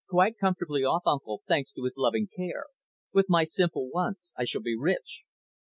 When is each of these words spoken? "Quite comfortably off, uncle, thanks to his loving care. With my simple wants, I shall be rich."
"Quite 0.09 0.39
comfortably 0.39 0.83
off, 0.83 1.03
uncle, 1.05 1.43
thanks 1.47 1.71
to 1.73 1.83
his 1.83 1.93
loving 1.95 2.27
care. 2.35 2.65
With 3.13 3.29
my 3.29 3.43
simple 3.43 3.87
wants, 3.87 4.33
I 4.35 4.45
shall 4.45 4.63
be 4.63 4.75
rich." 4.75 5.21